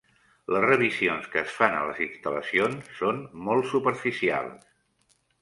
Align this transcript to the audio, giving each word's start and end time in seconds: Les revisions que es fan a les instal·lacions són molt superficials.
Les 0.53 0.63
revisions 0.67 1.27
que 1.35 1.39
es 1.47 1.51
fan 1.57 1.77
a 1.79 1.83
les 1.89 1.99
instal·lacions 2.07 2.89
són 3.03 3.21
molt 3.51 3.71
superficials. 3.75 4.67